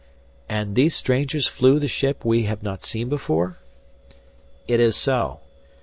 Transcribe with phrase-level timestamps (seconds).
[0.49, 3.57] "And these strangers flew the ship we have not seen before?"
[4.67, 5.41] "It is so.